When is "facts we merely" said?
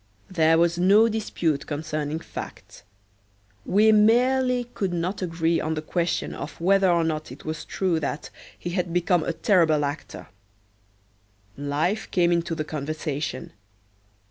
2.21-4.63